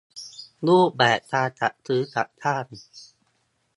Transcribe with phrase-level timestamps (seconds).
[0.67, 2.65] รูปแบบการจัดซื้อจัดจ้าง